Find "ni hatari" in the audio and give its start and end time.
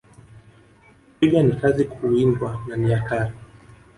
2.81-3.33